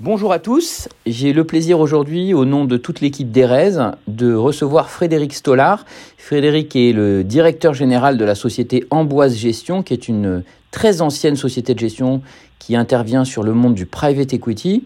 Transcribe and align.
Bonjour 0.00 0.32
à 0.32 0.38
tous, 0.38 0.88
j'ai 1.06 1.32
le 1.32 1.42
plaisir 1.42 1.80
aujourd'hui, 1.80 2.32
au 2.32 2.44
nom 2.44 2.66
de 2.66 2.76
toute 2.76 3.00
l'équipe 3.00 3.32
d'Erez, 3.32 3.72
de 4.06 4.32
recevoir 4.32 4.90
Frédéric 4.90 5.34
Stollard. 5.34 5.84
Frédéric 6.18 6.76
est 6.76 6.92
le 6.92 7.24
directeur 7.24 7.74
général 7.74 8.16
de 8.16 8.24
la 8.24 8.36
société 8.36 8.84
Amboise 8.90 9.36
Gestion, 9.36 9.82
qui 9.82 9.94
est 9.94 10.06
une 10.06 10.44
très 10.70 11.00
ancienne 11.00 11.34
société 11.34 11.74
de 11.74 11.80
gestion 11.80 12.22
qui 12.60 12.76
intervient 12.76 13.24
sur 13.24 13.42
le 13.42 13.54
monde 13.54 13.74
du 13.74 13.86
private 13.86 14.32
equity. 14.32 14.84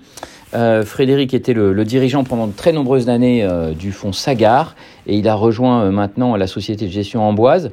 Euh, 0.55 0.83
Frédéric 0.83 1.35
était 1.35 1.53
le, 1.53 1.85
dirigeant 1.85 2.25
pendant 2.25 2.47
de 2.47 2.57
très 2.57 2.73
nombreuses 2.73 3.11
années 3.11 3.45
euh, 3.45 3.75
du 3.75 3.93
fonds 3.93 4.15
Sagar 4.15 4.75
et 5.07 5.19
il 5.19 5.29
a 5.29 5.35
rejoint 5.35 5.83
euh, 5.83 5.91
maintenant 5.91 6.37
la 6.37 6.47
société 6.47 6.87
de 6.87 6.91
gestion 6.91 7.21
Amboise. 7.21 7.71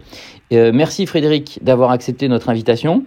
merci 0.51 1.05
Frédéric 1.05 1.59
d'avoir 1.61 1.91
accepté 1.91 2.27
notre 2.27 2.49
invitation. 2.49 3.05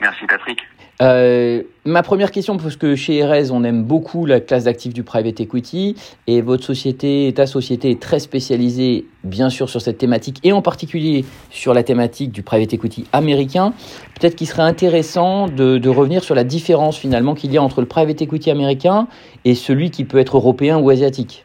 Merci 0.00 0.26
Patrick. 0.28 0.60
Euh, 1.00 1.62
ma 1.84 2.02
première 2.02 2.30
question, 2.30 2.56
parce 2.56 2.76
que 2.76 2.94
chez 2.94 3.16
Erez, 3.16 3.50
on 3.50 3.64
aime 3.64 3.82
beaucoup 3.82 4.26
la 4.26 4.40
classe 4.40 4.64
d'actifs 4.64 4.92
du 4.92 5.02
private 5.02 5.40
equity, 5.40 5.96
et 6.26 6.42
votre 6.42 6.62
société, 6.62 7.32
ta 7.34 7.46
société 7.46 7.90
est 7.90 8.00
très 8.00 8.20
spécialisée, 8.20 9.06
bien 9.24 9.50
sûr, 9.50 9.68
sur 9.68 9.80
cette 9.80 9.98
thématique, 9.98 10.38
et 10.44 10.52
en 10.52 10.62
particulier 10.62 11.24
sur 11.50 11.74
la 11.74 11.82
thématique 11.82 12.30
du 12.30 12.42
private 12.42 12.74
equity 12.74 13.06
américain. 13.12 13.72
Peut-être 14.20 14.36
qu'il 14.36 14.46
serait 14.46 14.62
intéressant 14.62 15.48
de, 15.48 15.88
revenir 15.88 16.22
sur 16.24 16.34
la 16.34 16.44
différence 16.44 16.96
finalement 16.96 17.34
qu'il 17.34 17.52
y 17.52 17.58
a 17.58 17.62
entre 17.62 17.80
le 17.80 17.86
private 17.86 18.22
equity 18.22 18.50
américain 18.50 19.08
et 19.44 19.54
celui 19.54 19.90
qui 19.90 20.04
peut 20.04 20.18
être 20.18 20.36
européen 20.36 20.78
ou 20.78 20.88
asiatique. 20.88 21.44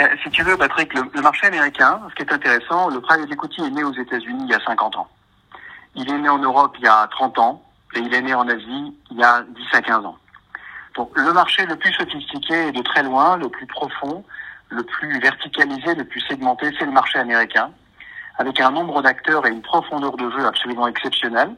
Euh, 0.00 0.04
si 0.24 0.30
tu 0.30 0.42
veux, 0.42 0.56
Patrick, 0.56 0.92
le 0.94 1.22
marché 1.22 1.46
américain, 1.46 2.00
ce 2.10 2.14
qui 2.14 2.22
est 2.22 2.32
intéressant, 2.32 2.88
le 2.88 3.00
private 3.00 3.30
equity 3.30 3.60
est 3.60 3.70
né 3.70 3.84
aux 3.84 3.92
États-Unis 3.92 4.44
il 4.46 4.50
y 4.50 4.54
a 4.54 4.60
50 4.66 4.96
ans. 4.96 5.06
Il 5.94 6.10
est 6.10 6.18
né 6.18 6.28
en 6.28 6.38
Europe 6.38 6.74
il 6.78 6.84
y 6.84 6.88
a 6.88 7.06
30 7.12 7.38
ans 7.38 7.62
et 7.94 8.00
il 8.00 8.14
est 8.14 8.22
né 8.22 8.34
en 8.34 8.48
Asie 8.48 8.96
il 9.10 9.18
y 9.18 9.22
a 9.22 9.42
10 9.42 9.62
à 9.72 9.82
15 9.82 10.04
ans. 10.06 10.16
Donc 10.96 11.10
le 11.16 11.32
marché 11.32 11.64
le 11.66 11.76
plus 11.76 11.92
sophistiqué 11.92 12.68
et 12.68 12.72
de 12.72 12.82
très 12.82 13.02
loin, 13.02 13.36
le 13.36 13.48
plus 13.48 13.66
profond, 13.66 14.24
le 14.68 14.82
plus 14.82 15.20
verticalisé, 15.20 15.94
le 15.94 16.04
plus 16.04 16.20
segmenté, 16.20 16.70
c'est 16.78 16.84
le 16.84 16.92
marché 16.92 17.18
américain, 17.18 17.70
avec 18.38 18.60
un 18.60 18.70
nombre 18.70 19.02
d'acteurs 19.02 19.46
et 19.46 19.50
une 19.50 19.62
profondeur 19.62 20.16
de 20.16 20.30
jeu 20.30 20.46
absolument 20.46 20.86
exceptionnelle. 20.86 21.54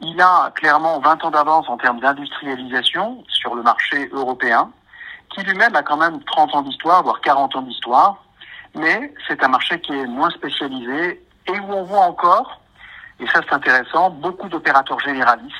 Il 0.00 0.20
a 0.20 0.50
clairement 0.54 0.98
20 1.00 1.24
ans 1.24 1.30
d'avance 1.30 1.68
en 1.68 1.76
termes 1.76 2.00
d'industrialisation 2.00 3.22
sur 3.28 3.54
le 3.54 3.62
marché 3.62 4.08
européen, 4.12 4.70
qui 5.30 5.42
lui-même 5.42 5.76
a 5.76 5.82
quand 5.82 5.98
même 5.98 6.22
30 6.24 6.54
ans 6.54 6.62
d'histoire, 6.62 7.02
voire 7.02 7.20
40 7.20 7.56
ans 7.56 7.62
d'histoire, 7.62 8.24
mais 8.74 9.12
c'est 9.28 9.42
un 9.44 9.48
marché 9.48 9.80
qui 9.80 9.92
est 9.92 10.06
moins 10.06 10.30
spécialisé 10.30 11.24
et 11.46 11.58
où 11.60 11.72
on 11.72 11.84
voit 11.84 12.00
encore 12.00 12.60
et 13.20 13.26
ça 13.26 13.40
c'est 13.46 13.54
intéressant, 13.54 14.10
beaucoup 14.10 14.48
d'opérateurs 14.48 14.98
généralistes, 15.00 15.54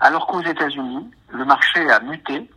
alors 0.00 0.26
qu'aux 0.26 0.42
États-Unis, 0.42 1.10
le 1.28 1.44
marché 1.44 1.90
a 1.90 2.00
muté 2.00 2.48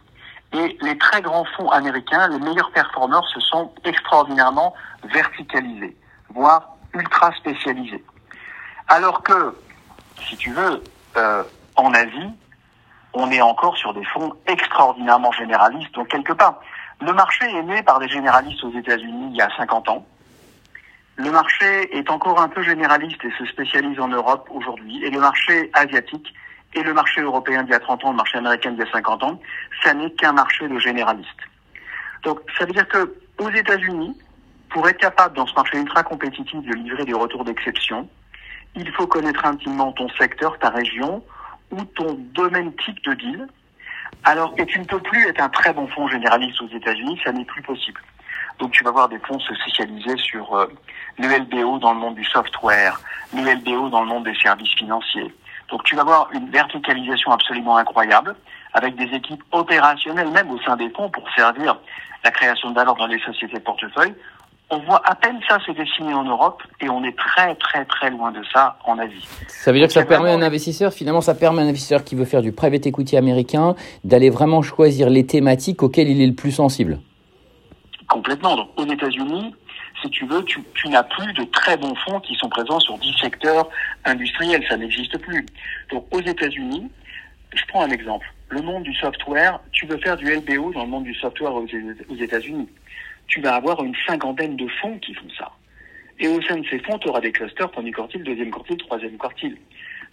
et 0.53 0.77
les 0.81 0.97
très 0.97 1.21
grands 1.21 1.45
fonds 1.57 1.69
américains, 1.69 2.27
les 2.27 2.39
meilleurs 2.39 2.71
performeurs, 2.71 3.27
se 3.29 3.39
sont 3.39 3.73
extraordinairement 3.83 4.73
verticalisés, 5.03 5.95
voire 6.29 6.75
ultra 6.93 7.31
spécialisés. 7.33 8.03
Alors 8.87 9.23
que, 9.23 9.55
si 10.27 10.35
tu 10.35 10.51
veux, 10.51 10.83
euh, 11.17 11.43
en 11.77 11.93
Asie, 11.93 12.29
on 13.13 13.31
est 13.31 13.41
encore 13.41 13.77
sur 13.77 13.93
des 13.93 14.03
fonds 14.05 14.33
extraordinairement 14.47 15.31
généralistes. 15.31 15.93
Donc 15.93 16.09
quelque 16.09 16.33
part, 16.33 16.59
le 16.99 17.13
marché 17.13 17.45
est 17.45 17.63
né 17.63 17.81
par 17.83 17.99
des 17.99 18.09
généralistes 18.09 18.63
aux 18.63 18.77
États-Unis 18.77 19.29
il 19.31 19.37
y 19.37 19.41
a 19.41 19.49
50 19.57 19.89
ans. 19.89 20.05
Le 21.23 21.29
marché 21.29 21.95
est 21.95 22.09
encore 22.09 22.41
un 22.41 22.49
peu 22.49 22.63
généraliste 22.63 23.23
et 23.23 23.31
se 23.37 23.45
spécialise 23.45 23.99
en 23.99 24.07
Europe 24.07 24.49
aujourd'hui. 24.49 25.03
Et 25.05 25.11
le 25.11 25.19
marché 25.19 25.69
asiatique 25.73 26.33
et 26.73 26.81
le 26.81 26.95
marché 26.95 27.21
européen 27.21 27.61
d'il 27.61 27.73
y 27.73 27.75
a 27.75 27.79
30 27.79 28.05
ans, 28.05 28.09
le 28.09 28.17
marché 28.17 28.39
américain 28.39 28.71
d'il 28.71 28.79
y 28.79 28.87
a 28.87 28.91
50 28.91 29.21
ans, 29.21 29.39
ça 29.83 29.93
n'est 29.93 30.09
qu'un 30.13 30.31
marché 30.31 30.67
de 30.67 30.79
généralistes. 30.79 31.29
Donc 32.23 32.39
ça 32.57 32.65
veut 32.65 32.71
dire 32.71 32.87
que 32.87 33.15
aux 33.37 33.51
États-Unis, 33.51 34.17
pour 34.69 34.89
être 34.89 34.97
capable 34.97 35.35
dans 35.35 35.45
ce 35.45 35.53
marché 35.53 35.77
ultra 35.77 36.01
compétitif 36.01 36.59
de 36.59 36.73
livrer 36.73 37.05
des 37.05 37.13
retours 37.13 37.45
d'exception, 37.45 38.09
il 38.75 38.91
faut 38.91 39.05
connaître 39.05 39.45
intimement 39.45 39.91
ton 39.91 40.09
secteur, 40.17 40.57
ta 40.57 40.69
région 40.69 41.23
ou 41.69 41.83
ton 41.83 42.13
domaine 42.33 42.73
type 42.77 43.03
de 43.03 43.13
deal. 43.13 43.47
Alors, 44.23 44.55
et 44.57 44.65
tu 44.65 44.79
ne 44.79 44.85
peux 44.85 44.99
plus 44.99 45.27
être 45.27 45.41
un 45.41 45.49
très 45.49 45.71
bon 45.71 45.85
fonds 45.85 46.07
généraliste 46.07 46.59
aux 46.63 46.69
États-Unis, 46.69 47.21
ça 47.23 47.31
n'est 47.31 47.45
plus 47.45 47.61
possible. 47.61 48.01
Donc 48.59 48.71
tu 48.71 48.83
vas 48.83 48.91
voir 48.91 49.09
des 49.09 49.19
fonds 49.19 49.39
se 49.39 49.53
spécialiser 49.55 50.17
sur 50.17 50.55
euh, 50.55 50.67
le 51.17 51.27
LBO 51.27 51.79
dans 51.79 51.93
le 51.93 51.99
monde 51.99 52.15
du 52.15 52.25
software, 52.25 52.99
le 53.33 53.41
LBO 53.41 53.89
dans 53.89 54.01
le 54.01 54.07
monde 54.07 54.25
des 54.25 54.35
services 54.35 54.73
financiers. 54.75 55.33
Donc 55.69 55.83
tu 55.83 55.95
vas 55.95 56.03
voir 56.03 56.29
une 56.33 56.49
verticalisation 56.49 57.31
absolument 57.31 57.77
incroyable 57.77 58.35
avec 58.73 58.95
des 58.95 59.15
équipes 59.15 59.43
opérationnelles 59.51 60.29
même 60.29 60.51
au 60.51 60.59
sein 60.61 60.75
des 60.75 60.89
fonds 60.89 61.09
pour 61.09 61.23
servir 61.35 61.77
la 62.23 62.31
création 62.31 62.69
de 62.69 62.75
valeur 62.75 62.95
dans 62.95 63.07
les 63.07 63.19
sociétés 63.19 63.57
de 63.57 63.63
portefeuille. 63.63 64.13
On 64.73 64.79
voit 64.79 65.01
à 65.03 65.15
peine 65.15 65.37
ça 65.49 65.59
se 65.65 65.71
dessiner 65.71 66.13
en 66.13 66.23
Europe 66.23 66.63
et 66.79 66.89
on 66.89 67.03
est 67.03 67.17
très 67.17 67.55
très 67.55 67.83
très 67.85 68.09
loin 68.09 68.31
de 68.31 68.41
ça 68.53 68.77
en 68.85 68.97
Asie. 68.99 69.27
Ça 69.47 69.71
veut 69.71 69.79
dire 69.79 69.87
que 69.87 69.93
ça 69.93 70.05
permet 70.05 70.29
à 70.29 70.33
un 70.33 70.41
investisseur, 70.41 70.93
finalement 70.93 71.19
ça 71.19 71.35
permet 71.35 71.61
à 71.61 71.65
un 71.65 71.67
investisseur 71.67 72.03
qui 72.05 72.15
veut 72.15 72.25
faire 72.25 72.41
du 72.41 72.53
private 72.53 72.85
equity 72.85 73.17
américain 73.17 73.75
d'aller 74.05 74.29
vraiment 74.29 74.61
choisir 74.61 75.09
les 75.09 75.25
thématiques 75.25 75.83
auxquelles 75.83 76.09
il 76.09 76.21
est 76.21 76.27
le 76.27 76.35
plus 76.35 76.51
sensible. 76.51 76.99
Complètement. 78.11 78.57
Donc, 78.57 78.69
aux 78.75 78.85
États-Unis, 78.85 79.55
si 80.01 80.09
tu 80.09 80.25
veux, 80.25 80.43
tu, 80.43 80.59
n'as 80.89 81.03
plus 81.03 81.31
de 81.31 81.45
très 81.45 81.77
bons 81.77 81.95
fonds 81.95 82.19
qui 82.19 82.35
sont 82.35 82.49
présents 82.49 82.81
sur 82.81 82.97
10 82.97 83.13
secteurs 83.13 83.69
industriels. 84.03 84.61
Ça 84.67 84.75
n'existe 84.75 85.17
plus. 85.19 85.45
Donc, 85.89 86.05
aux 86.13 86.19
États-Unis, 86.19 86.91
je 87.55 87.61
prends 87.69 87.83
un 87.83 87.89
exemple. 87.89 88.25
Le 88.49 88.61
monde 88.63 88.83
du 88.83 88.93
software, 88.95 89.61
tu 89.71 89.85
veux 89.85 89.97
faire 89.99 90.17
du 90.17 90.25
LBO 90.25 90.73
dans 90.73 90.83
le 90.83 90.89
monde 90.89 91.05
du 91.05 91.15
software 91.15 91.53
aux 91.53 91.65
États-Unis. 92.19 92.67
Tu 93.27 93.39
vas 93.39 93.55
avoir 93.55 93.81
une 93.81 93.95
cinquantaine 94.05 94.57
de 94.57 94.67
fonds 94.81 94.99
qui 94.99 95.13
font 95.13 95.29
ça. 95.37 95.49
Et 96.19 96.27
au 96.27 96.41
sein 96.41 96.57
de 96.57 96.67
ces 96.69 96.79
fonds, 96.79 96.99
tu 96.99 97.07
auras 97.07 97.21
des 97.21 97.31
clusters, 97.31 97.71
premier 97.71 97.93
quartile, 97.93 98.23
deuxième 98.23 98.51
quartile, 98.51 98.75
troisième 98.75 99.17
quartile. 99.17 99.57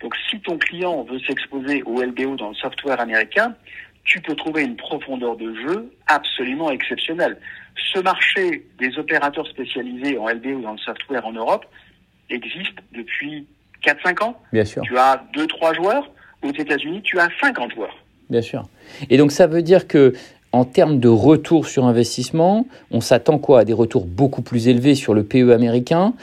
Donc, 0.01 0.15
si 0.31 0.39
ton 0.39 0.57
client 0.57 1.03
veut 1.03 1.19
s'exposer 1.27 1.83
au 1.83 2.01
LBO 2.01 2.37
dans 2.37 2.51
le 2.51 2.55
software 2.55 3.01
américain, 3.01 3.57
tu 4.09 4.21
peux 4.21 4.35
trouver 4.35 4.63
une 4.63 4.77
profondeur 4.77 5.37
de 5.37 5.55
jeu 5.55 5.93
absolument 6.07 6.71
exceptionnelle. 6.71 7.37
Ce 7.93 8.01
marché 8.01 8.67
des 8.81 8.99
opérateurs 8.99 9.47
spécialisés 9.47 10.17
en 10.17 10.29
LB 10.29 10.47
ou 10.47 10.63
dans 10.63 10.73
le 10.73 10.79
software 10.79 11.27
en 11.27 11.33
Europe 11.33 11.67
existe 12.31 12.79
depuis 12.95 13.47
4-5 13.85 14.25
ans. 14.25 14.41
Bien 14.51 14.65
sûr. 14.65 14.83
Tu 14.83 14.97
as 14.97 15.23
2-3 15.35 15.77
joueurs. 15.77 16.11
Aux 16.43 16.53
États-Unis, 16.53 17.03
tu 17.03 17.19
as 17.19 17.29
50 17.43 17.75
joueurs. 17.75 17.97
Bien 18.31 18.43
sûr. 18.43 18.63
Et 19.11 19.19
donc 19.19 19.33
ça 19.33 19.47
veut 19.47 19.63
dire 19.63 19.87
que 19.89 20.15
en 20.53 20.65
termes 20.65 21.01
de 21.01 21.09
retour 21.09 21.67
sur 21.67 21.85
investissement, 21.85 22.67
on 22.91 23.03
s'attend 23.03 23.39
quoi? 23.39 23.61
À 23.61 23.65
des 23.65 23.75
retours 23.75 24.07
beaucoup 24.07 24.41
plus 24.41 24.69
élevés 24.69 24.95
sur 24.95 25.13
le 25.13 25.25
PE 25.25 25.51
américain 25.51 26.15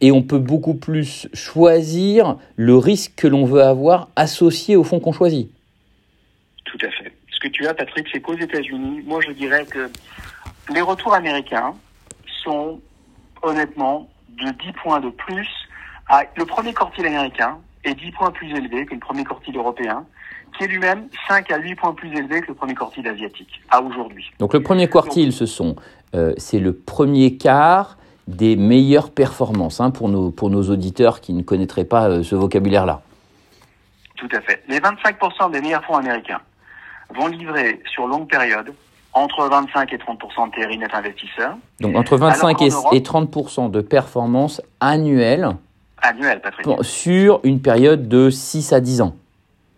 et 0.00 0.12
on 0.12 0.22
peut 0.22 0.38
beaucoup 0.38 0.74
plus 0.74 1.28
choisir 1.34 2.36
le 2.54 2.76
risque 2.76 3.14
que 3.16 3.26
l'on 3.26 3.44
veut 3.44 3.62
avoir 3.62 4.08
associé 4.14 4.76
au 4.76 4.84
fonds 4.84 5.00
qu'on 5.00 5.12
choisit. 5.12 5.50
Tout 6.72 6.86
à 6.86 6.90
fait. 6.90 7.12
Ce 7.30 7.38
que 7.38 7.48
tu 7.48 7.66
as, 7.66 7.74
Patrick, 7.74 8.08
c'est 8.10 8.20
qu'aux 8.20 8.36
États-Unis, 8.36 9.02
moi 9.06 9.20
je 9.20 9.32
dirais 9.32 9.66
que 9.66 9.90
les 10.72 10.80
retours 10.80 11.12
américains 11.12 11.74
sont 12.42 12.80
honnêtement 13.42 14.08
de 14.28 14.50
10 14.50 14.72
points 14.82 15.00
de 15.00 15.10
plus. 15.10 15.48
À, 16.08 16.22
le 16.36 16.46
premier 16.46 16.72
quartile 16.72 17.06
américain 17.06 17.58
est 17.84 17.94
10 17.94 18.12
points 18.12 18.30
plus 18.30 18.50
élevé 18.56 18.86
que 18.86 18.94
le 18.94 19.00
premier 19.00 19.24
quartile 19.24 19.56
européen, 19.56 20.06
qui 20.56 20.64
est 20.64 20.68
lui-même 20.68 21.08
5 21.28 21.50
à 21.50 21.58
8 21.58 21.74
points 21.74 21.92
plus 21.92 22.16
élevé 22.16 22.40
que 22.40 22.48
le 22.48 22.54
premier 22.54 22.74
quartile 22.74 23.06
asiatique, 23.06 23.60
à 23.70 23.82
aujourd'hui. 23.82 24.30
Donc 24.38 24.54
le 24.54 24.62
premier 24.62 24.88
quartile, 24.88 25.32
ce 25.32 25.44
sont, 25.44 25.76
euh, 26.14 26.32
c'est 26.38 26.58
le 26.58 26.72
premier 26.74 27.36
quart 27.36 27.98
des 28.28 28.56
meilleures 28.56 29.10
performances 29.10 29.80
hein, 29.80 29.90
pour, 29.90 30.08
nos, 30.08 30.30
pour 30.30 30.48
nos 30.48 30.70
auditeurs 30.70 31.20
qui 31.20 31.34
ne 31.34 31.42
connaîtraient 31.42 31.84
pas 31.84 32.08
euh, 32.08 32.22
ce 32.22 32.34
vocabulaire-là. 32.34 33.02
Tout 34.16 34.28
à 34.32 34.40
fait. 34.40 34.62
Les 34.68 34.78
25% 34.78 35.50
des 35.50 35.60
meilleurs 35.60 35.84
fonds 35.84 35.96
américains 35.96 36.40
vont 37.14 37.26
livrer 37.28 37.80
sur 37.92 38.06
longue 38.06 38.28
période 38.28 38.74
entre 39.12 39.46
25 39.48 39.92
et 39.92 39.98
30 39.98 40.18
de 40.18 40.62
TRI 40.62 40.78
net 40.78 40.94
investisseurs. 40.94 41.56
Donc 41.80 41.96
entre 41.96 42.16
25 42.16 42.62
et, 42.62 42.68
30% 42.68 43.70
de 43.70 43.80
performance 43.80 44.62
annuelle. 44.80 45.56
Annuelle, 45.98 46.40
Patrick. 46.40 46.66
Sur 46.82 47.40
une 47.44 47.60
période 47.60 48.08
de 48.08 48.30
6 48.30 48.72
à 48.72 48.80
10 48.80 49.02
ans. 49.02 49.14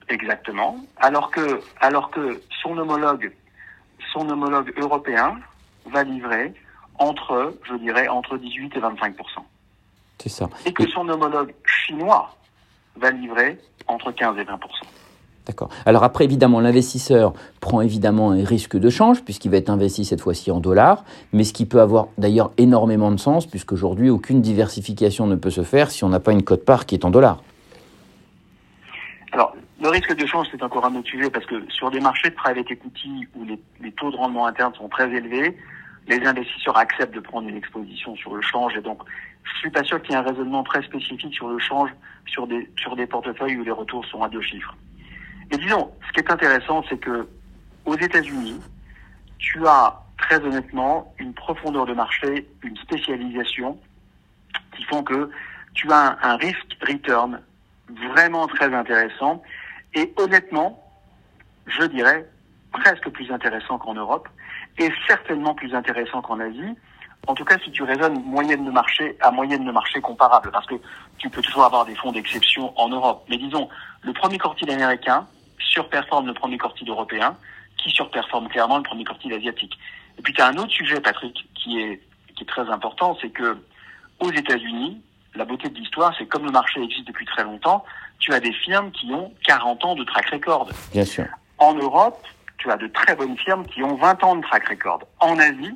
Exactement. 0.09 0.77
Alors 0.99 1.31
que, 1.31 1.61
alors 1.81 2.11
que 2.11 2.41
son 2.63 2.77
homologue, 2.79 3.33
son 4.13 4.29
homologue 4.29 4.73
européen 4.79 5.37
va 5.87 6.05
livrer 6.05 6.55
entre, 6.99 7.55
je 7.69 7.75
dirais, 7.75 8.09
entre 8.09 8.37
18 8.39 8.77
et 8.77 8.81
25 8.81 9.17
C'est 10.21 10.29
ça. 10.29 10.49
Et 10.65 10.73
que 10.73 10.89
son 10.89 11.09
homologue 11.09 11.53
chinois 11.67 12.37
va 12.97 13.11
livrer 13.11 13.59
entre 13.89 14.13
15 14.13 14.39
et 14.39 14.45
20 14.45 14.59
D'accord. 15.46 15.69
Alors 15.85 16.05
après, 16.05 16.25
évidemment, 16.25 16.61
l'investisseur 16.61 17.35
prend 17.61 17.82
évidemment 17.82 18.31
un 18.31 18.44
risque 18.44 18.79
de 18.79 18.88
change 18.88 19.23
puisqu'il 19.25 19.50
va 19.50 19.58
être 19.58 19.69
investi 19.69 20.06
cette 20.06 20.23
fois-ci 20.23 20.50
en 20.50 20.58
dollars, 20.58 21.05
mais 21.32 21.44
ce 21.44 21.52
qui 21.52 21.67
peut 21.67 21.81
avoir 21.81 22.08
d'ailleurs 22.17 22.50
énormément 22.56 23.11
de 23.11 23.19
sens 23.19 23.46
puisqu'aujourd'hui, 23.46 24.08
aucune 24.08 24.41
diversification 24.41 25.26
ne 25.26 25.35
peut 25.35 25.50
se 25.50 25.62
faire 25.62 25.91
si 25.91 26.02
on 26.02 26.08
n'a 26.08 26.20
pas 26.20 26.32
une 26.32 26.43
cote-part 26.43 26.87
qui 26.87 26.94
est 26.94 27.05
en 27.05 27.11
dollars. 27.11 27.43
Alors, 29.32 29.55
le 29.82 29.88
risque 29.91 30.17
de 30.17 30.25
change, 30.25 30.46
c'est 30.50 30.62
encore 30.62 30.87
un 30.87 30.94
autre 30.94 31.08
sujet 31.08 31.29
parce 31.29 31.44
que 31.44 31.62
sur 31.70 31.91
des 31.91 32.00
marchés 32.00 32.31
de 32.31 32.35
private 32.35 32.70
equity 32.70 33.29
où 33.35 33.44
les, 33.44 33.93
taux 33.93 34.11
de 34.11 34.17
rendement 34.17 34.46
interne 34.46 34.73
sont 34.75 34.88
très 34.88 35.12
élevés, 35.12 35.58
les 36.08 36.25
investisseurs 36.25 36.79
acceptent 36.79 37.14
de 37.14 37.20
prendre 37.20 37.49
une 37.49 37.56
exposition 37.56 38.17
sur 38.17 38.35
le 38.35 38.41
change 38.41 38.76
et 38.76 38.81
donc 38.81 39.02
je 39.43 39.58
suis 39.58 39.70
pas 39.70 39.85
sûr 39.85 40.00
qu'il 40.00 40.12
y 40.12 40.14
ait 40.14 40.19
un 40.19 40.23
raisonnement 40.23 40.62
très 40.62 40.82
spécifique 40.82 41.35
sur 41.35 41.49
le 41.49 41.58
change 41.58 41.91
sur 42.26 42.46
des 42.46 43.06
portefeuilles 43.06 43.58
où 43.58 43.64
les 43.64 43.70
retours 43.70 44.06
sont 44.06 44.23
à 44.23 44.29
deux 44.31 44.41
chiffres. 44.41 44.75
Et 45.50 45.56
disons, 45.58 45.93
ce 46.06 46.12
qui 46.12 46.20
est 46.20 46.31
intéressant, 46.31 46.85
c'est 46.88 46.99
que 46.99 47.29
aux 47.85 47.96
États-Unis, 47.96 48.61
tu 49.38 49.67
as 49.67 50.00
très 50.19 50.41
honnêtement 50.41 51.14
une 51.19 51.35
profondeur 51.35 51.87
de 51.87 51.93
marché, 51.93 52.49
une 52.62 52.76
spécialisation 52.79 53.79
qui 54.76 54.85
font 54.85 55.02
que 55.02 55.31
tu 55.75 55.91
as 55.93 56.12
un, 56.12 56.19
un 56.23 56.37
risk 56.37 56.76
return 56.87 57.41
vraiment 57.88 58.46
très 58.46 58.73
intéressant 58.73 59.43
et 59.94 60.12
honnêtement, 60.17 60.82
je 61.67 61.85
dirais 61.85 62.29
presque 62.73 63.08
plus 63.11 63.31
intéressant 63.31 63.79
qu'en 63.79 63.94
Europe 63.94 64.29
et 64.79 64.91
certainement 65.06 65.55
plus 65.55 65.75
intéressant 65.75 66.23
qu'en 66.23 66.41
Asie. 66.41 66.75
En 67.26 67.35
tout 67.35 67.44
cas, 67.44 67.59
si 67.65 67.71
tu 67.71 67.82
raisonnes 67.82 68.23
moyenne 68.25 68.65
de 68.65 68.71
marché 68.71 69.17
à 69.21 69.31
moyenne 69.31 69.65
de 69.65 69.73
marché 69.73 70.00
comparable, 70.00 70.50
parce 70.50 70.67
que 70.67 70.75
tu 71.19 71.31
peux 71.31 71.43
toujours 71.43 71.65
avoir 71.65 71.85
des 71.85 71.94
fonds 71.94 72.12
d'exception 72.12 72.79
en 72.79 72.88
Europe. 72.88 73.25
Mais 73.29 73.38
disons, 73.38 73.69
le 74.03 74.12
premier 74.12 74.38
quartile 74.38 74.71
américain 74.71 75.26
surperforme 75.59 76.26
le 76.26 76.35
premier 76.35 76.59
quartile 76.59 76.88
européen, 76.88 77.37
qui 77.79 77.91
surperforme 77.91 78.49
clairement 78.49 78.76
le 78.76 78.82
premier 78.82 79.05
quartile 79.05 79.32
asiatique. 79.32 79.79
Et 80.19 80.23
puis 80.23 80.32
tu 80.32 80.41
as 80.41 80.49
un 80.49 80.56
autre 80.56 80.71
sujet, 80.71 81.00
Patrick, 81.00 81.49
qui 81.55 81.81
est, 81.81 82.00
qui 82.37 82.44
est 82.44 82.47
très 82.47 82.69
important, 82.71 83.17
c'est 83.21 83.31
que 83.31 83.56
aux 84.20 84.31
États-Unis, 84.31 85.00
la 85.35 85.44
beauté 85.44 85.69
de 85.69 85.75
l'histoire, 85.75 86.15
c'est 86.17 86.27
comme 86.27 86.44
le 86.44 86.53
marché 86.53 86.81
existe 86.81 87.06
depuis 87.06 87.27
très 87.27 87.43
longtemps, 87.43 87.85
tu 88.20 88.32
as 88.32 88.41
des 88.41 88.53
firmes 88.53 88.91
qui 88.93 89.12
ont 89.12 89.32
40 89.44 89.85
ans 89.85 89.94
de 89.94 90.05
track 90.05 90.31
record. 90.31 90.69
Bien 90.93 91.05
sûr. 91.05 91.27
En 91.59 91.75
Europe, 91.75 92.25
tu 92.59 92.70
as 92.70 92.77
de 92.77 92.87
très 92.87 93.17
bonnes 93.17 93.37
firmes 93.37 93.67
qui 93.67 93.82
ont 93.82 93.97
20 93.97 94.23
ans 94.25 94.37
de 94.37 94.43
track 94.43 94.69
record. 94.69 95.00
En 95.20 95.38
Asie, 95.38 95.75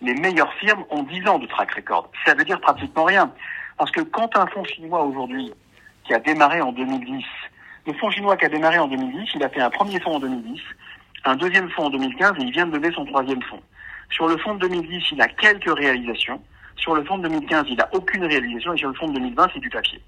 les 0.00 0.14
meilleures 0.14 0.52
firmes 0.54 0.84
ont 0.90 1.02
10 1.02 1.26
ans 1.28 1.38
de 1.38 1.46
track 1.46 1.74
record. 1.74 2.10
Ça 2.24 2.34
veut 2.34 2.44
dire 2.44 2.60
pratiquement 2.60 3.04
rien. 3.04 3.32
Parce 3.76 3.90
que 3.90 4.00
quand 4.00 4.36
un 4.36 4.46
fonds 4.46 4.64
chinois 4.64 5.02
aujourd'hui, 5.02 5.52
qui 6.04 6.14
a 6.14 6.18
démarré 6.18 6.60
en 6.60 6.72
2010, 6.72 7.24
le 7.86 7.92
fonds 7.94 8.10
chinois 8.10 8.36
qui 8.36 8.44
a 8.44 8.48
démarré 8.48 8.78
en 8.78 8.88
2010, 8.88 9.30
il 9.34 9.42
a 9.42 9.48
fait 9.48 9.60
un 9.60 9.70
premier 9.70 10.00
fonds 10.00 10.16
en 10.16 10.20
2010, 10.20 10.60
un 11.24 11.36
deuxième 11.36 11.70
fonds 11.70 11.84
en 11.84 11.90
2015 11.90 12.32
et 12.38 12.42
il 12.42 12.52
vient 12.52 12.66
de 12.66 12.76
lever 12.76 12.92
son 12.92 13.04
troisième 13.04 13.42
fonds. 13.42 13.62
Sur 14.10 14.28
le 14.28 14.36
fonds 14.38 14.54
de 14.54 14.60
2010, 14.60 15.12
il 15.12 15.20
a 15.20 15.28
quelques 15.28 15.76
réalisations. 15.76 16.40
Sur 16.76 16.94
le 16.94 17.04
fonds 17.04 17.18
de 17.18 17.28
2015, 17.28 17.66
il 17.68 17.76
n'a 17.76 17.88
aucune 17.92 18.24
réalisation 18.24 18.72
et 18.72 18.78
sur 18.78 18.88
le 18.88 18.94
fonds 18.94 19.08
de 19.08 19.14
2020, 19.14 19.48
c'est 19.52 19.60
du 19.60 19.70
papier. 19.70 20.00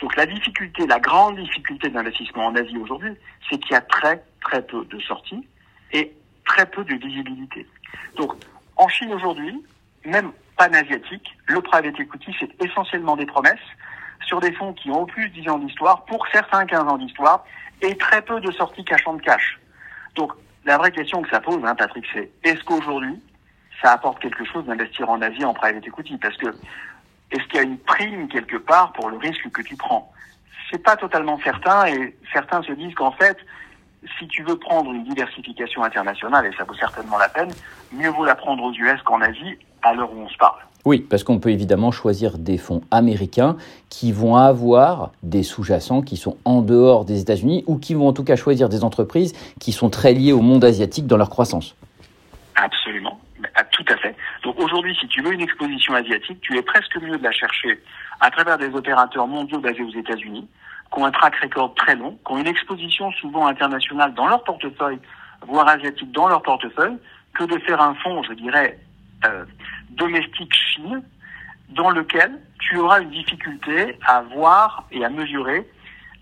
Donc 0.00 0.16
la 0.16 0.26
difficulté, 0.26 0.86
la 0.86 1.00
grande 1.00 1.36
difficulté 1.36 1.88
d'investissement 1.88 2.46
en 2.46 2.54
Asie 2.54 2.76
aujourd'hui, 2.78 3.12
c'est 3.48 3.58
qu'il 3.58 3.72
y 3.72 3.74
a 3.74 3.80
très 3.80 4.22
très 4.40 4.62
peu 4.62 4.84
de 4.84 5.00
sorties 5.00 5.46
et 5.92 6.12
très 6.44 6.66
peu 6.66 6.84
de 6.84 6.94
visibilité. 6.94 7.66
Donc 8.16 8.32
en 8.78 8.88
Chine 8.88 9.12
aujourd'hui, 9.12 9.62
même 10.04 10.32
pan-asiatique, 10.56 11.36
le 11.46 11.60
private 11.60 11.98
equity, 12.00 12.34
c'est 12.38 12.64
essentiellement 12.64 13.16
des 13.16 13.26
promesses 13.26 13.58
sur 14.26 14.40
des 14.40 14.52
fonds 14.52 14.72
qui 14.72 14.90
ont 14.90 15.02
au 15.02 15.06
plus 15.06 15.28
10 15.30 15.48
ans 15.48 15.58
d'histoire, 15.58 16.04
pour 16.04 16.26
certains 16.28 16.66
15 16.66 16.80
ans 16.82 16.98
d'histoire, 16.98 17.44
et 17.82 17.96
très 17.96 18.22
peu 18.22 18.40
de 18.40 18.50
sorties 18.52 18.84
cachant 18.84 19.14
de 19.14 19.22
cash. 19.22 19.58
Donc 20.14 20.32
la 20.64 20.78
vraie 20.78 20.90
question 20.90 21.22
que 21.22 21.30
ça 21.30 21.40
pose, 21.40 21.64
hein, 21.64 21.74
Patrick, 21.74 22.04
c'est 22.12 22.30
est-ce 22.44 22.62
qu'aujourd'hui, 22.64 23.20
ça 23.82 23.92
apporte 23.92 24.20
quelque 24.20 24.44
chose 24.44 24.64
d'investir 24.66 25.08
en 25.08 25.22
Asie 25.22 25.44
en 25.44 25.54
private 25.54 25.86
equity? 25.86 26.18
Parce 26.18 26.36
que 26.36 26.48
est-ce 27.30 27.42
qu'il 27.44 27.56
y 27.56 27.58
a 27.58 27.62
une 27.62 27.78
prime 27.78 28.28
quelque 28.28 28.56
part 28.56 28.92
pour 28.92 29.08
le 29.10 29.16
risque 29.18 29.48
que 29.50 29.62
tu 29.62 29.76
prends? 29.76 30.12
C'est 30.70 30.82
pas 30.82 30.96
totalement 30.96 31.38
certain 31.42 31.86
et 31.86 32.16
certains 32.32 32.62
se 32.62 32.72
disent 32.72 32.94
qu'en 32.94 33.12
fait, 33.12 33.38
si 34.18 34.28
tu 34.28 34.42
veux 34.42 34.56
prendre 34.56 34.92
une 34.92 35.04
diversification 35.04 35.82
internationale, 35.82 36.46
et 36.46 36.56
ça 36.56 36.64
vaut 36.64 36.74
certainement 36.74 37.18
la 37.18 37.28
peine, 37.28 37.50
mieux 37.92 38.10
vaut 38.10 38.24
la 38.24 38.34
prendre 38.34 38.62
aux 38.62 38.72
US 38.72 39.00
qu'en 39.04 39.20
Asie 39.20 39.58
à 39.82 39.94
l'heure 39.94 40.12
où 40.12 40.20
on 40.20 40.28
se 40.28 40.36
parle. 40.36 40.58
Oui, 40.84 41.00
parce 41.00 41.24
qu'on 41.24 41.38
peut 41.38 41.50
évidemment 41.50 41.90
choisir 41.90 42.38
des 42.38 42.56
fonds 42.56 42.82
américains 42.90 43.56
qui 43.90 44.12
vont 44.12 44.36
avoir 44.36 45.10
des 45.22 45.42
sous-jacents 45.42 46.02
qui 46.02 46.16
sont 46.16 46.36
en 46.44 46.62
dehors 46.62 47.04
des 47.04 47.20
États-Unis 47.20 47.64
ou 47.66 47.78
qui 47.78 47.94
vont 47.94 48.08
en 48.08 48.12
tout 48.12 48.24
cas 48.24 48.36
choisir 48.36 48.68
des 48.68 48.84
entreprises 48.84 49.32
qui 49.60 49.72
sont 49.72 49.90
très 49.90 50.12
liées 50.14 50.32
au 50.32 50.40
monde 50.40 50.64
asiatique 50.64 51.06
dans 51.06 51.16
leur 51.16 51.30
croissance. 51.30 51.74
Absolument, 52.54 53.20
ah, 53.54 53.64
tout 53.64 53.84
à 53.88 53.96
fait. 53.96 54.14
Donc 54.44 54.58
aujourd'hui, 54.60 54.96
si 54.98 55.06
tu 55.08 55.20
veux 55.20 55.32
une 55.32 55.40
exposition 55.40 55.94
asiatique, 55.94 56.40
tu 56.40 56.56
es 56.56 56.62
presque 56.62 56.96
mieux 57.02 57.18
de 57.18 57.24
la 57.24 57.32
chercher 57.32 57.80
à 58.20 58.30
travers 58.30 58.56
des 58.56 58.68
opérateurs 58.74 59.26
mondiaux 59.26 59.60
basés 59.60 59.82
aux 59.82 59.92
États-Unis, 59.92 60.48
qui 60.92 61.00
ont 61.00 61.04
un 61.04 61.10
track 61.10 61.36
record 61.36 61.74
très 61.74 61.94
long, 61.94 62.18
qui 62.26 62.32
ont 62.32 62.38
une 62.38 62.46
exposition 62.46 63.10
souvent 63.12 63.46
internationale 63.46 64.14
dans 64.14 64.26
leur 64.26 64.42
portefeuille, 64.44 64.98
voire 65.46 65.68
asiatique 65.68 66.10
dans 66.12 66.28
leur 66.28 66.42
portefeuille, 66.42 66.98
que 67.34 67.44
de 67.44 67.58
faire 67.60 67.80
un 67.80 67.94
fonds, 67.96 68.22
je 68.22 68.32
dirais, 68.32 68.78
euh, 69.24 69.44
domestique 69.90 70.52
Chine, 70.54 71.02
dans 71.70 71.90
lequel 71.90 72.40
tu 72.58 72.78
auras 72.78 73.00
une 73.00 73.10
difficulté 73.10 73.98
à 74.06 74.22
voir 74.22 74.84
et 74.90 75.04
à 75.04 75.10
mesurer 75.10 75.68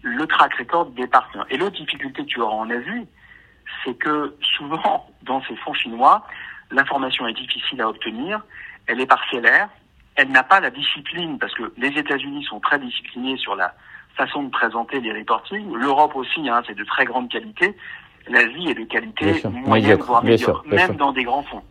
le 0.02 0.26
track 0.26 0.54
record 0.54 0.86
des 0.86 1.06
partenaires. 1.06 1.46
Et 1.50 1.56
l'autre 1.56 1.76
difficulté 1.76 2.22
que 2.22 2.28
tu 2.28 2.40
auras 2.40 2.54
en 2.54 2.70
Asie, 2.70 3.06
c'est 3.84 3.94
que 3.94 4.36
souvent, 4.56 5.08
dans 5.22 5.42
ces 5.44 5.56
fonds 5.56 5.74
chinois, 5.74 6.26
l'information 6.70 7.26
est 7.26 7.34
difficile 7.34 7.80
à 7.80 7.88
obtenir, 7.88 8.40
elle 8.86 9.00
est 9.00 9.06
parcellaire, 9.06 9.68
elle 10.16 10.28
n'a 10.30 10.42
pas 10.42 10.60
la 10.60 10.70
discipline, 10.70 11.38
parce 11.38 11.54
que 11.54 11.72
les 11.76 11.88
États-Unis 11.88 12.44
sont 12.44 12.60
très 12.60 12.78
disciplinés 12.78 13.36
sur 13.36 13.54
la 13.54 13.74
façon 14.16 14.44
de 14.44 14.50
présenter 14.50 15.00
les 15.00 15.12
reportings, 15.12 15.72
l'Europe 15.74 16.16
aussi, 16.16 16.48
hein, 16.48 16.62
c'est 16.66 16.76
de 16.76 16.84
très 16.84 17.04
grande 17.04 17.28
qualité, 17.30 17.76
l'Asie 18.28 18.68
est 18.70 18.74
de 18.74 18.84
qualité 18.84 19.42
moyenne, 19.48 20.00
voire 20.00 20.24
médiocre, 20.24 20.64
même 20.66 20.96
dans 20.96 21.12
des 21.12 21.24
grands 21.24 21.42
fonds. 21.42 21.62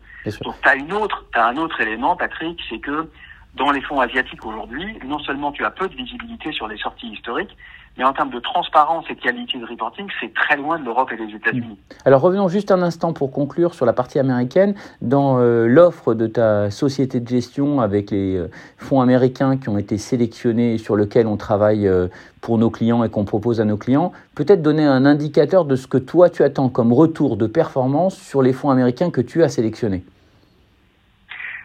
Donc 0.42 0.54
tu 0.62 0.68
as 0.68 0.76
une 0.76 0.92
autre, 0.92 1.24
as 1.34 1.48
un 1.48 1.56
autre 1.56 1.80
élément, 1.80 2.16
Patrick, 2.16 2.60
c'est 2.68 2.78
que 2.78 3.10
dans 3.56 3.70
les 3.70 3.80
fonds 3.80 4.00
asiatiques 4.00 4.44
aujourd'hui, 4.44 4.98
non 5.06 5.18
seulement 5.20 5.50
tu 5.50 5.64
as 5.64 5.70
peu 5.70 5.88
de 5.88 5.94
visibilité 5.94 6.52
sur 6.52 6.68
les 6.68 6.76
sorties 6.76 7.08
historiques, 7.08 7.56
mais 7.96 8.04
en 8.04 8.12
termes 8.12 8.30
de 8.30 8.40
transparence 8.40 9.06
et 9.08 9.14
de 9.14 9.20
qualité 9.20 9.58
de 9.58 9.64
reporting, 9.64 10.06
c'est 10.20 10.34
très 10.34 10.56
loin 10.56 10.78
de 10.78 10.84
l'Europe 10.84 11.10
et 11.12 11.16
des 11.16 11.34
États-Unis. 11.34 11.78
Alors 12.04 12.20
revenons 12.20 12.48
juste 12.48 12.70
un 12.70 12.82
instant 12.82 13.14
pour 13.14 13.32
conclure 13.32 13.72
sur 13.72 13.86
la 13.86 13.94
partie 13.94 14.18
américaine. 14.18 14.74
Dans 15.00 15.38
euh, 15.38 15.66
l'offre 15.66 16.12
de 16.12 16.26
ta 16.26 16.70
société 16.70 17.20
de 17.20 17.28
gestion 17.28 17.80
avec 17.80 18.10
les 18.10 18.36
euh, 18.36 18.50
fonds 18.76 19.00
américains 19.00 19.56
qui 19.56 19.70
ont 19.70 19.78
été 19.78 19.96
sélectionnés 19.96 20.76
sur 20.76 20.96
lesquels 20.96 21.26
on 21.26 21.38
travaille 21.38 21.88
euh, 21.88 22.08
pour 22.42 22.58
nos 22.58 22.68
clients 22.68 23.02
et 23.02 23.08
qu'on 23.08 23.24
propose 23.24 23.62
à 23.62 23.64
nos 23.64 23.78
clients, 23.78 24.12
peut-être 24.34 24.60
donner 24.60 24.84
un 24.84 25.06
indicateur 25.06 25.64
de 25.64 25.76
ce 25.76 25.86
que 25.86 25.98
toi 25.98 26.28
tu 26.28 26.42
attends 26.42 26.68
comme 26.68 26.92
retour 26.92 27.38
de 27.38 27.46
performance 27.46 28.16
sur 28.16 28.42
les 28.42 28.52
fonds 28.52 28.68
américains 28.68 29.10
que 29.10 29.22
tu 29.22 29.42
as 29.42 29.48
sélectionnés. 29.48 30.04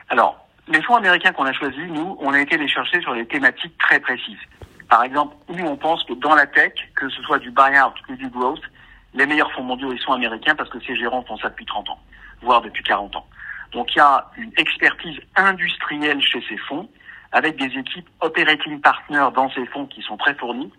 Alors, 0.07 0.40
les 0.71 0.81
fonds 0.81 0.95
américains 0.95 1.31
qu'on 1.33 1.45
a 1.45 1.53
choisis, 1.53 1.87
nous, 1.89 2.17
on 2.19 2.33
a 2.33 2.39
été 2.39 2.57
les 2.57 2.67
chercher 2.67 3.01
sur 3.01 3.13
des 3.13 3.25
thématiques 3.25 3.77
très 3.77 3.99
précises. 3.99 4.39
Par 4.89 5.03
exemple, 5.03 5.35
nous, 5.49 5.65
on 5.65 5.75
pense 5.75 6.03
que 6.03 6.13
dans 6.13 6.35
la 6.35 6.47
tech, 6.47 6.73
que 6.95 7.09
ce 7.09 7.21
soit 7.23 7.39
du 7.39 7.51
buyout 7.51 7.93
ou 8.09 8.15
du 8.15 8.29
growth, 8.29 8.61
les 9.13 9.25
meilleurs 9.25 9.51
fonds 9.51 9.63
mondiaux, 9.63 9.91
ils 9.91 9.99
sont 9.99 10.13
américains 10.13 10.55
parce 10.55 10.69
que 10.69 10.79
ces 10.81 10.95
gérants 10.95 11.23
font 11.23 11.37
ça 11.37 11.49
depuis 11.49 11.65
30 11.65 11.89
ans, 11.89 11.99
voire 12.41 12.61
depuis 12.61 12.83
40 12.83 13.15
ans. 13.15 13.25
Donc 13.73 13.93
il 13.93 13.97
y 13.97 14.01
a 14.01 14.29
une 14.37 14.51
expertise 14.57 15.19
industrielle 15.35 16.21
chez 16.21 16.43
ces 16.47 16.57
fonds, 16.57 16.89
avec 17.31 17.57
des 17.57 17.77
équipes 17.77 18.09
operating 18.19 18.81
partners 18.81 19.29
dans 19.33 19.49
ces 19.51 19.65
fonds 19.67 19.85
qui 19.85 20.01
sont 20.01 20.17
très 20.17 20.35
fournies, 20.35 20.71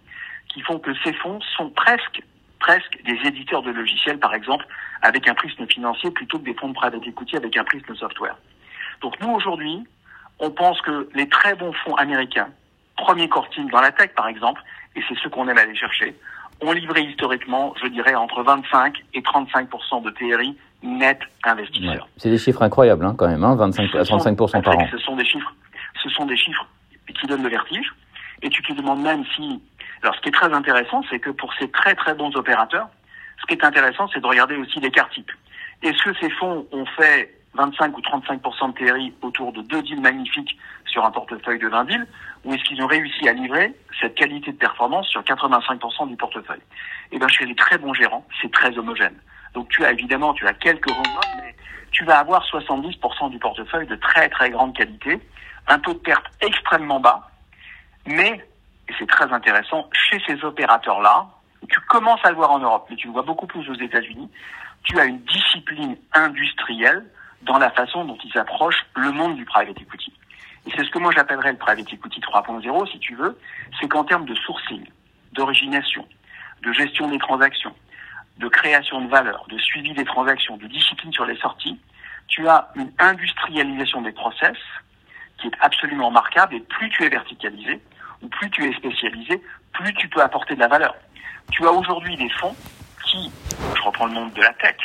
qui 0.49 0.61
font 0.63 0.79
que 0.79 0.93
ces 1.03 1.13
fonds 1.15 1.41
sont 1.57 1.71
presque 1.71 2.23
presque 2.63 2.97
des 3.05 3.19
éditeurs 3.29 3.63
de 3.63 3.73
logiciels, 3.73 4.19
par 4.19 4.35
exemple, 4.35 4.65
avec 5.03 5.27
un 5.27 5.35
prisme 5.35 5.67
financier 5.67 6.13
plutôt 6.13 6.39
que 6.39 6.45
des 6.45 6.55
fonds 6.55 6.69
de 6.69 6.75
private 6.75 7.05
equity 7.05 7.37
avec 7.37 7.57
un 7.57 7.65
prisme 7.65 7.95
software. 7.97 8.37
Donc 9.03 9.21
nous, 9.21 9.31
aujourd'hui, 9.31 9.85
on 10.39 10.51
pense 10.51 10.81
que 10.81 11.09
les 11.15 11.29
très 11.29 11.55
bons 11.55 11.73
fonds 11.85 11.95
américains, 11.97 12.49
premier 12.97 13.29
quartile 13.29 13.69
dans 13.71 13.81
la 13.81 13.93
tech 13.93 14.11
par 14.15 14.29
exemple, 14.29 14.63
et 14.97 15.01
c'est 15.09 15.19
ce 15.19 15.29
qu'on 15.29 15.49
aime 15.49 15.59
aller 15.59 15.77
chercher, 15.77 16.17
ont 16.61 16.73
livré 16.73 17.03
historiquement, 17.03 17.75
je 17.83 17.89
dirais, 17.89 18.15
entre 18.15 18.43
25 18.43 18.95
et 19.15 19.21
35% 19.21 20.03
de 20.03 20.11
TRI 20.11 20.57
net 20.83 21.19
investisseurs. 21.45 22.09
C'est 22.17 22.31
des 22.31 22.39
chiffres 22.39 22.63
incroyables 22.63 23.05
hein, 23.05 23.15
quand 23.17 23.29
même, 23.29 23.45
hein, 23.45 23.55
25 23.57 23.95
à 23.95 24.05
35 24.05 24.37
par 24.63 24.79
an. 24.79 24.89
Ce 24.91 24.99
sont 24.99 25.17
des 25.17 25.25
chiffres, 25.25 25.55
ce 26.03 26.09
sont 26.11 26.27
des 26.27 26.37
chiffres 26.37 26.67
qui 27.21 27.27
donnent 27.27 27.43
le 27.43 27.49
vertige. 27.49 27.93
Et 28.43 28.49
tu 28.49 28.63
te 28.63 28.73
demandes 28.73 29.03
même 29.03 29.25
si. 29.37 29.63
Alors, 30.03 30.17
ce 30.17 30.21
qui 30.21 30.29
est 30.31 30.33
très 30.33 30.53
intéressant, 30.53 31.05
c'est 31.09 31.21
que 31.21 31.31
pour 31.31 31.53
ces 31.55 31.71
très 31.71 31.95
très 31.95 32.15
bons 32.15 32.35
opérateurs, 32.35 32.89
ce 33.41 33.47
qui 33.47 33.55
est 33.55 33.65
intéressant, 33.65 34.09
c'est 34.13 34.21
de 34.21 34.27
regarder 34.27 34.57
aussi 34.57 34.81
l'écart 34.81 35.09
type. 35.11 35.31
Est-ce 35.83 36.03
que 36.03 36.13
ces 36.21 36.31
fonds 36.31 36.67
ont 36.73 36.87
fait 36.97 37.33
25 37.55 37.97
ou 37.97 38.01
35 38.01 38.43
de 38.43 38.73
TRI 38.73 39.15
autour 39.23 39.53
de 39.53 39.63
deux 39.63 39.83
deals 39.83 40.01
magnifiques 40.01 40.57
sur 40.87 41.05
un 41.05 41.11
portefeuille 41.11 41.59
de 41.59 41.69
20 41.69 41.85
deals, 41.85 42.07
ou 42.45 42.55
est-ce 42.55 42.63
qu'ils 42.65 42.83
ont 42.83 42.87
réussi 42.87 43.29
à 43.29 43.33
livrer 43.33 43.75
cette 44.01 44.15
qualité 44.15 44.53
de 44.53 44.57
performance 44.57 45.07
sur 45.09 45.23
85 45.23 46.09
du 46.09 46.17
portefeuille? 46.17 46.63
Eh 47.13 47.19
bien 47.19 47.29
chez 47.29 47.45
les 47.45 47.55
très 47.55 47.79
bons 47.79 47.95
gérants, 47.95 48.27
c'est 48.41 48.51
très 48.51 48.77
homogène. 48.79 49.15
Donc 49.55 49.69
tu 49.69 49.85
as 49.85 49.93
évidemment, 49.93 50.33
tu 50.33 50.47
as 50.47 50.55
quelques 50.55 50.91
ronds, 50.91 51.21
mais 51.37 51.55
tu 51.91 52.05
vas 52.05 52.19
avoir 52.19 52.43
70% 52.47 53.31
du 53.31 53.39
portefeuille 53.39 53.87
de 53.87 53.97
très 53.97 54.29
très 54.31 54.51
grande 54.51 54.75
qualité, 54.75 55.21
un 55.69 55.79
taux 55.79 55.93
de 55.93 55.99
perte 55.99 56.25
extrêmement 56.41 57.01
bas, 57.01 57.29
mais, 58.07 58.45
et 58.89 58.93
c'est 58.99 59.09
très 59.09 59.31
intéressant, 59.33 59.89
chez 59.93 60.21
ces 60.27 60.43
opérateurs-là, 60.45 61.27
Tu 61.69 61.79
commences 61.89 62.25
à 62.25 62.31
le 62.31 62.37
voir 62.37 62.51
en 62.51 62.59
Europe, 62.59 62.87
mais 62.91 62.97
tu 62.97 63.07
le 63.07 63.13
vois 63.13 63.23
beaucoup 63.23 63.47
plus 63.47 63.69
aux 63.71 63.75
États-Unis. 63.75 64.29
Tu 64.83 64.99
as 64.99 65.05
une 65.05 65.21
discipline 65.21 65.97
industrielle 66.13 67.05
dans 67.43 67.59
la 67.59 67.71
façon 67.71 68.05
dont 68.05 68.19
ils 68.25 68.39
approchent 68.39 68.87
le 68.97 69.11
monde 69.13 69.37
du 69.37 69.45
private 69.45 69.81
equity. 69.81 70.13
Et 70.67 70.71
c'est 70.77 70.85
ce 70.85 70.91
que 70.91 70.99
moi 70.99 71.13
j'appellerais 71.15 71.53
le 71.53 71.59
private 71.59 71.93
equity 71.93 72.21
3.0, 72.21 72.91
si 72.91 72.99
tu 72.99 73.15
veux, 73.17 73.39
c'est 73.81 73.89
qu'en 73.89 74.05
termes 74.05 74.27
de 74.27 74.35
sourcing, 74.35 74.85
d'origination, 75.33 76.07
de 76.63 76.73
gestion 76.73 77.09
des 77.09 77.19
transactions, 77.19 77.75
de 78.39 78.49
création 78.49 79.01
de 79.01 79.09
valeur, 79.09 79.45
de 79.49 79.59
suivi 79.59 79.93
des 79.93 80.05
transactions, 80.05 80.57
de 80.57 80.67
discipline 80.67 81.13
sur 81.13 81.27
les 81.27 81.37
sorties, 81.39 81.79
tu 82.29 82.49
as 82.49 82.71
une 82.77 82.91
industrialisation 82.99 84.03
des 84.03 84.13
process 84.13 84.57
qui 85.39 85.49
est 85.49 85.57
absolument 85.61 86.09
remarquable 86.09 86.55
et 86.55 86.61
plus 86.61 86.89
tu 86.91 87.05
es 87.05 87.09
verticalisé 87.09 87.81
ou 88.23 88.29
plus 88.29 88.49
tu 88.51 88.65
es 88.65 88.73
spécialisé, 88.75 89.43
plus 89.73 89.93
tu 89.95 90.09
peux 90.09 90.23
apporter 90.23 90.55
de 90.55 90.61
la 90.61 90.69
valeur. 90.69 90.95
Tu 91.51 91.67
as 91.67 91.73
aujourd'hui 91.73 92.17
des 92.17 92.31
fonds 92.31 92.55
qui, 93.05 93.31
je 93.77 93.83
reprends 93.83 94.07
le 94.07 94.13
monde 94.13 94.33
de 94.33 94.41
la 94.41 94.53
tech, 94.55 94.77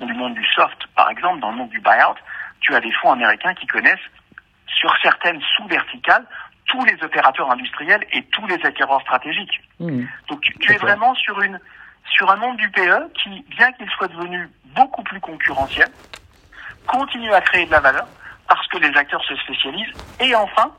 ou 0.00 0.06
du 0.06 0.14
monde 0.14 0.34
du 0.34 0.44
soft 0.46 0.86
par 0.94 1.10
exemple, 1.10 1.40
dans 1.40 1.50
le 1.50 1.56
monde 1.56 1.70
du 1.70 1.80
buyout, 1.80 2.16
tu 2.60 2.74
as 2.74 2.80
des 2.80 2.92
fonds 2.92 3.12
américains 3.12 3.54
qui 3.54 3.66
connaissent 3.66 3.98
sur 4.66 4.92
certaines 5.02 5.40
sous-verticales 5.56 6.24
tous 6.66 6.84
les 6.84 7.02
opérateurs 7.02 7.50
industriels 7.50 8.04
et 8.12 8.22
tous 8.26 8.46
les 8.46 8.64
acquéreurs 8.64 9.00
stratégiques. 9.00 9.60
Mmh. 9.80 10.04
Donc 10.28 10.40
tu, 10.40 10.72
es 10.72 10.76
vraiment 10.76 11.14
sur 11.14 11.40
une 11.40 11.58
sur 12.12 12.30
un 12.30 12.36
monde 12.36 12.56
du 12.56 12.70
PE 12.70 13.10
qui, 13.14 13.44
bien 13.56 13.72
qu'il 13.72 13.88
soit 13.90 14.08
devenu 14.08 14.48
beaucoup 14.74 15.02
plus 15.02 15.20
concurrentiel, 15.20 15.88
continue 16.86 17.32
à 17.32 17.40
créer 17.40 17.66
de 17.66 17.70
la 17.70 17.80
valeur 17.80 18.06
parce 18.48 18.66
que 18.68 18.78
les 18.78 18.96
acteurs 18.96 19.24
se 19.24 19.36
spécialisent. 19.36 19.94
Et 20.20 20.34
enfin, 20.34 20.72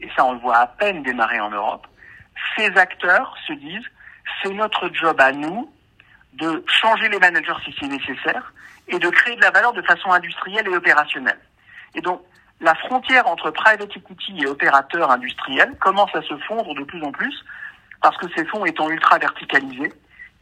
et 0.00 0.10
ça 0.16 0.24
on 0.24 0.32
le 0.32 0.38
voit 0.38 0.58
à 0.58 0.66
peine 0.66 1.02
démarrer 1.02 1.40
en 1.40 1.50
Europe, 1.50 1.86
ces 2.56 2.76
acteurs 2.76 3.36
se 3.46 3.52
disent 3.52 3.86
c'est 4.42 4.52
notre 4.52 4.90
job 4.92 5.20
à 5.20 5.32
nous 5.32 5.72
de 6.34 6.64
changer 6.66 7.08
les 7.08 7.18
managers 7.18 7.52
si 7.64 7.74
c'est 7.78 7.88
nécessaire 7.88 8.52
et 8.88 8.98
de 8.98 9.08
créer 9.10 9.36
de 9.36 9.42
la 9.42 9.50
valeur 9.50 9.72
de 9.72 9.82
façon 9.82 10.10
industrielle 10.10 10.66
et 10.66 10.76
opérationnelle. 10.76 11.38
Et 11.94 12.00
donc, 12.00 12.22
la 12.60 12.74
frontière 12.74 13.26
entre 13.26 13.50
private 13.50 13.96
equity 13.96 14.40
et 14.40 14.46
opérateurs 14.46 15.10
industriels 15.10 15.76
commence 15.80 16.14
à 16.14 16.22
se 16.22 16.36
fondre 16.38 16.74
de 16.74 16.84
plus 16.84 17.02
en 17.02 17.10
plus 17.12 17.44
parce 18.00 18.16
que 18.16 18.26
ces 18.36 18.44
fonds 18.46 18.64
étant 18.64 18.88
ultra 18.88 19.18
verticalisés, 19.18 19.92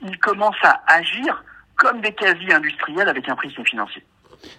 ils 0.02 0.18
commencent 0.18 0.64
à 0.64 0.80
agir 0.86 1.44
comme 1.76 2.00
des 2.00 2.12
quasi-industriels 2.12 3.08
avec 3.08 3.28
un 3.28 3.36
prisme 3.36 3.64
financier. 3.64 4.04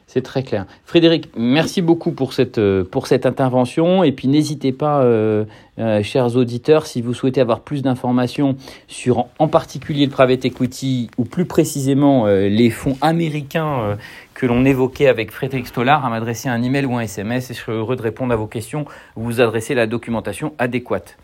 C'est 0.07 0.21
très 0.21 0.43
clair. 0.43 0.65
Frédéric, 0.83 1.29
merci 1.38 1.81
beaucoup 1.81 2.11
pour 2.11 2.33
cette, 2.33 2.57
euh, 2.57 2.83
pour 2.83 3.07
cette 3.07 3.25
intervention. 3.25 4.03
Et 4.03 4.11
puis 4.11 4.27
n'hésitez 4.27 4.73
pas, 4.73 5.03
euh, 5.03 5.45
euh, 5.79 6.03
chers 6.03 6.35
auditeurs, 6.35 6.85
si 6.85 7.01
vous 7.01 7.13
souhaitez 7.13 7.39
avoir 7.39 7.61
plus 7.61 7.81
d'informations 7.81 8.57
sur 8.89 9.27
en 9.39 9.47
particulier 9.47 10.05
le 10.05 10.11
private 10.11 10.43
equity 10.43 11.09
ou 11.17 11.23
plus 11.23 11.45
précisément 11.45 12.25
les 12.25 12.69
fonds 12.69 12.97
américains 13.01 13.97
que 14.33 14.45
l'on 14.45 14.65
évoquait 14.65 15.07
avec 15.07 15.31
Frédéric 15.31 15.67
Stollard, 15.67 16.05
à 16.05 16.09
m'adresser 16.09 16.50
un 16.50 16.61
email 16.61 16.85
ou 16.85 16.97
un 16.97 17.01
SMS 17.01 17.50
et 17.50 17.53
je 17.53 17.59
serai 17.59 17.71
heureux 17.71 17.95
de 17.95 18.01
répondre 18.01 18.33
à 18.33 18.35
vos 18.35 18.47
questions 18.47 18.85
ou 19.15 19.23
vous 19.23 19.39
adresser 19.39 19.75
la 19.75 19.88
documentation 19.88 20.53
adéquate. 20.57 21.17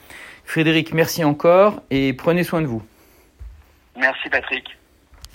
Frédéric, 0.45 0.93
merci 0.93 1.25
encore 1.25 1.81
et 1.91 2.13
prenez 2.13 2.43
soin 2.45 2.61
de 2.61 2.67
vous. 2.67 2.81
Merci 3.97 4.29
Patrick. 4.29 4.76